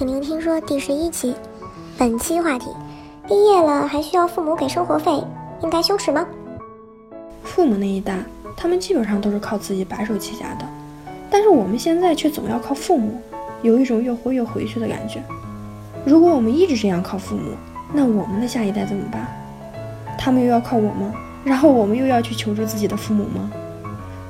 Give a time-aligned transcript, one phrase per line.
[0.00, 1.34] 迎来到听说第十一期。
[1.96, 2.66] 本期话题：
[3.26, 5.10] 毕业了还需要父母给生活费，
[5.62, 6.26] 应该羞耻吗？
[7.42, 8.18] 父母那一代，
[8.54, 10.66] 他们基本上都是靠自己白手起家的，
[11.30, 13.18] 但是我们现在却总要靠父母，
[13.62, 15.22] 有一种越活越回去的感觉。
[16.04, 17.52] 如果我们一直这样靠父母，
[17.94, 19.26] 那我们的下一代怎么办？
[20.18, 21.10] 他们又要靠我吗？
[21.42, 23.50] 然后我们又要去求助自己的父母吗？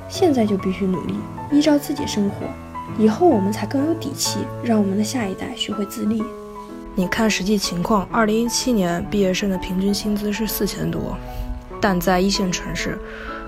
[0.08, 1.14] 现在就必须努力，
[1.50, 2.46] 依照自己生活。
[2.98, 6.22] 以后我们才更有底气，让我们的下一代学会自立。
[6.94, 11.16] 你看实际情况，二零一七年毕业生的平均薪资是四千多，
[11.80, 12.98] 但在一线城市，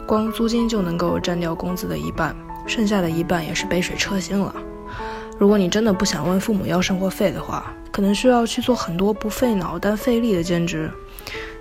[0.06, 4.54] 光租金就能够占掉工资的一半，剩下的一半也是杯水车薪了。
[5.38, 10.90] 如果你真的不想问父母要生活费的话，可能需要去做很多不费脑但费力的兼职。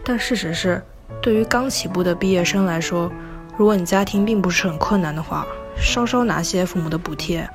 [0.04, 0.82] 但事实是，
[1.22, 3.10] 对于刚起步的毕业生来说，
[3.56, 5.46] 如果你家庭并不是很困难的话，
[5.80, 7.48] 稍稍拿些父母的补贴，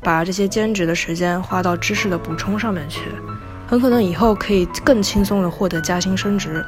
[0.00, 3.00] 把这些兼职的时间花到知识的补充上面去，
[3.66, 6.64] 很可能以后可以更轻松的获得加薪升职，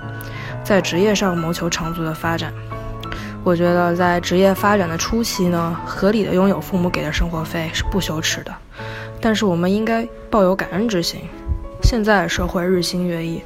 [0.63, 2.53] 在职业上谋求长足的发展。
[3.43, 8.55] 我觉得在职业发展的初期呢，合理的拥有父母给的生活费是不羞耻的，
[9.21, 11.21] 但是我们应该抱有感恩之心。
[11.83, 13.43] 现在社会日新月异，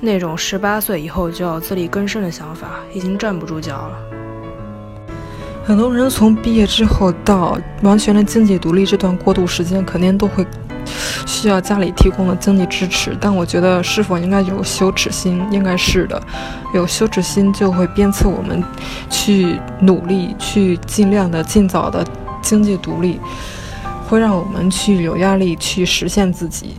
[0.00, 4.23] 那种十八岁以后就要自力更生的想法已经站不住脚了。
[5.66, 10.46] 很多人从毕业之后到完全的经济独立这段过渡时间，肯定都会
[11.26, 13.16] 需要家里提供的经济支持。
[13.18, 15.42] 但我觉得，是否应该有羞耻心？
[15.50, 16.22] 应该是的。
[16.74, 18.62] 有羞耻心就会鞭策我们
[19.08, 22.06] 去努力，去尽量的尽早的
[22.42, 23.18] 经济独立，
[24.06, 26.74] 会让我们去有压力去实现自己。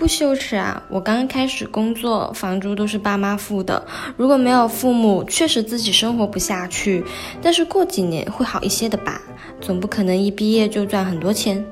[0.00, 0.82] 不羞耻啊！
[0.88, 3.84] 我刚开始工作，房租都是爸妈付的。
[4.16, 7.04] 如果没有父母，确实自己生活不下去。
[7.42, 9.20] 但是过几年会好一些的吧？
[9.60, 11.62] 总不可能一毕业就赚很多钱。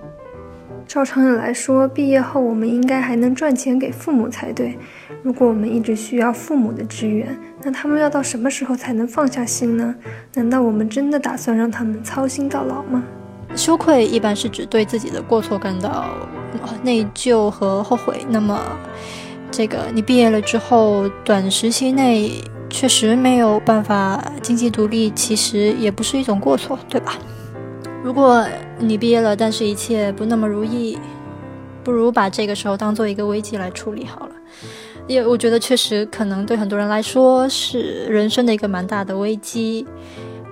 [0.86, 4.78] 照常理来说，毕业后我们应该还能赚钱给父母才对。
[5.22, 9.94] 如果我们一直需要父母的支援，那他们要到什么时候才能放下心呢？
[10.34, 13.02] 难道我们真的打算让他们操心到老吗？
[13.56, 16.06] 羞愧一般是指对自己的过错感到
[16.82, 18.24] 内疚和后悔。
[18.28, 18.60] 那么，
[19.50, 27.18] 这个你毕业了之后，短时期内确实没有办法经济独立，其实也不是一种过错，对吧？
[28.04, 28.46] 如果
[28.78, 30.98] 你毕业了，但是一切不那么如意，
[31.82, 34.32] 不如把这个时候当做一个危机来处理好了。
[35.06, 39.86] 也我觉得确实可能对很多人来说是人生的一个蛮大的危机。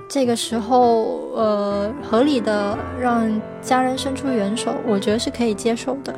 [0.08, 6.14] 这个时候，呃，合理的让家人伸出援手，我觉得是可以接受的。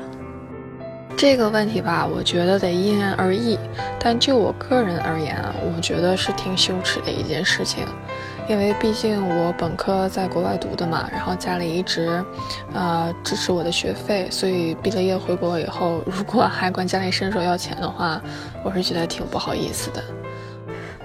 [1.16, 3.58] 这个问题吧，我觉得得因人而异。
[3.98, 7.84] 但就我个人而言啊，我觉得是挺羞耻的一件事情，
[8.46, 12.22] 因为毕竟我本科在国外读的嘛，然后家里一直，
[12.74, 18.20] 呃，支持我的学费，所以毕了业回国以后，如果还管家里伸手要钱的话，
[18.62, 20.04] 我是觉得挺不好意思的。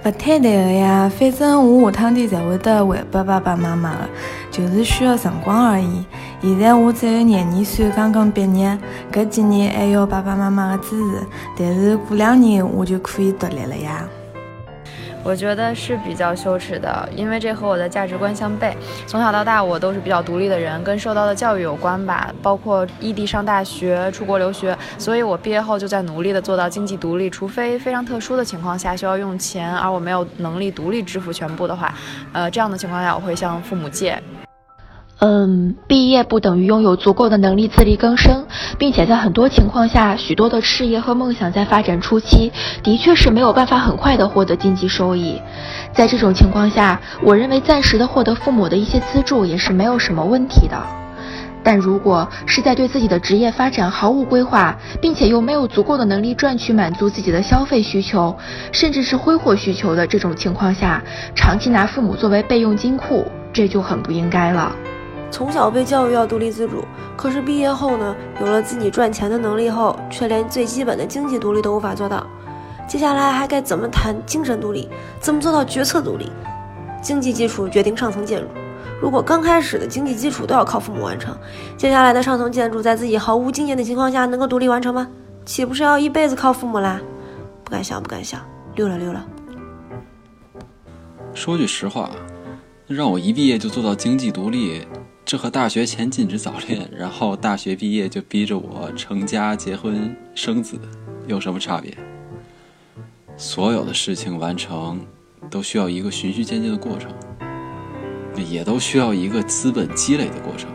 [0.04, 4.10] 不太难的呀，反正我下趟天才会得还给爸爸妈妈的，
[4.52, 6.04] 就是需要辰光而已。
[6.42, 8.78] 现在我只有廿二岁，刚刚毕业，
[9.14, 11.26] 搿几年还要爸爸妈妈的支持，
[11.58, 14.06] 但是过两年我就可以独立了呀。
[15.24, 18.74] 我觉得是比较羞耻的，因为这和我的价值观相悖。
[19.08, 27.30] 从小到大，我都是比较独立的人，跟受到的教育有关吧，包括异地上大学、出国留学，所以我毕业后就在努力的做到经济独立。
[27.30, 31.94] 除非非常特殊的情况下需要用钱，而我没有能力独立支付全部的话，
[32.34, 34.22] 呃，这样的情况下我会向父母借。
[35.26, 38.46] 嗯，毕业不等于拥有足够的能力自力更生，
[38.78, 42.52] 并且在很多情况下，许多的事业和梦想在发展初期
[42.84, 45.42] 的确是没有办法很快的获得经济收益。
[45.94, 50.78] 在这种情况下，我认为暂时的获得父母的一些资助也是没有什么问题的。
[51.64, 58.36] 但如果是在对自己的职业发展毫无规划，并且又没有足够的能力赚取满足自己的消费需求，
[58.74, 61.02] 甚至是挥霍需求的这种情况下，
[61.34, 64.76] 长期拿父母作为备用金库，这就很不应该了。
[65.34, 66.86] 从小被教育要独立自主，
[67.18, 72.24] 可是毕业后呢，有了自己赚钱的能力后，却连最基本的经济独立都无法做到。
[72.88, 74.88] 接下来还该怎么谈精神独立？
[75.20, 76.32] 怎么做到决策独立？
[77.02, 78.48] 经济基础决定上层建筑。
[79.02, 81.36] 如果刚开始的经济基础都要靠父母完成，
[81.76, 85.08] 接下来的上层建筑在自己毫无经验的情况下能够独立完成吗？
[85.46, 87.02] 岂不是要一辈子靠父母啦？
[87.64, 88.40] 不敢想，不敢想，
[88.76, 89.26] 溜了溜了。
[91.34, 92.12] 说句实话，
[92.86, 94.88] 让我一毕业就做到经济独立。
[95.26, 100.78] 这和大学前禁止早恋，然后大学毕业就逼着我成家、结婚、生子，
[101.28, 101.98] 有什么差别？
[103.38, 105.00] 所有的事情完成
[105.50, 107.10] 都需要一个循序渐进的过程，
[108.50, 110.70] 也都需要一个资本积累的过程。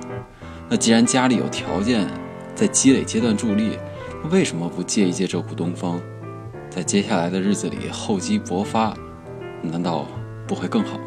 [0.69, 2.09] 那既然家里有条件，
[2.55, 3.79] 在积累阶段助力，
[4.31, 6.01] 为什么不借一借这股东风，
[6.71, 8.97] 在接下来的日子里厚积薄发，
[9.63, 10.07] 难道
[10.47, 11.05] 不会更好吗？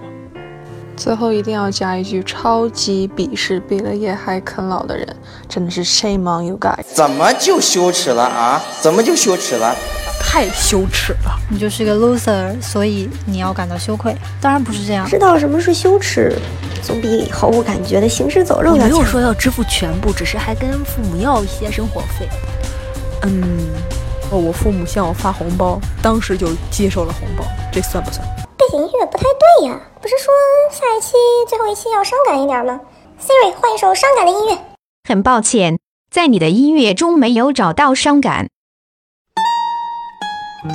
[1.04, 5.16] 最后一定要加一句：超级鄙视毕了业还啃老的人，
[5.50, 6.84] 真的是 shame on you guys！
[6.94, 8.62] 怎么就羞耻了啊？
[8.82, 9.76] 怎么就羞耻了？
[10.20, 11.36] 太羞耻了！
[11.50, 14.16] 你就是个 loser，所以你要感到羞愧。
[14.40, 15.04] 当然不是这样。
[15.10, 16.38] 知道什么是羞耻，
[16.84, 18.88] 总比毫无感觉的行尸走肉要强。
[18.88, 22.30] 没有说要支付全部，只是还跟父母要一些生活费。
[23.24, 23.42] 嗯，
[24.30, 28.24] 哦，我父母向我发红包，当时就接受了红包，这算不算？
[28.62, 30.32] 背景音乐不太对呀，不是说
[30.70, 31.14] 下一期
[31.48, 32.80] 最后一期要伤感一点吗
[33.20, 34.58] ？Siri 换一首伤感的音乐。
[35.10, 35.80] 很抱歉，
[36.12, 38.50] 在你的音乐中没有找到伤感。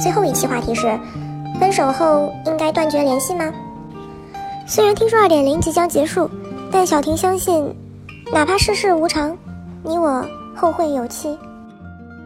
[0.02, 0.98] 最后一期话题是：
[1.60, 3.52] 分手后应该断绝联系吗？
[4.66, 6.28] 虽然听说二点零即将结束，
[6.72, 7.72] 但小婷相信，
[8.32, 9.38] 哪怕世事无常，
[9.84, 11.38] 你我后会有期。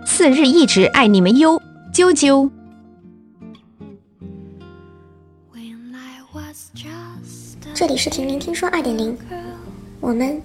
[0.06, 1.60] 次日一直爱你们哟，
[1.92, 2.48] 啾啾。
[7.80, 9.16] 这里是婷婷听说二点零，
[10.02, 10.42] 我们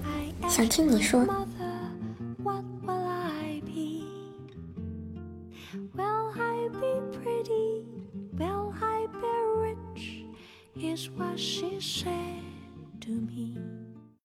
[0.48, 1.28] 想听你说。
[10.78, 12.35] is what she said.